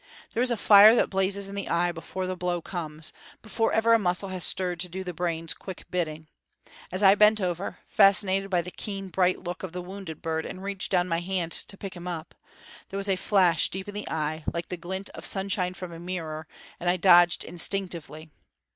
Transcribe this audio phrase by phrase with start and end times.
[0.33, 3.13] There is a fire that blazes in the eye before the blow comes,
[3.43, 6.25] before ever a muscle has stirred to do the brain's quick bidding.
[6.91, 10.63] As I bent over, fascinated by the keen, bright look of the wounded bird, and
[10.63, 12.33] reached down my hand to pick him up,
[12.89, 15.99] there was a flash deep in the eye, like the glint of sunshine from a
[15.99, 16.47] mirror,
[16.79, 18.31] and I dodged instinctively.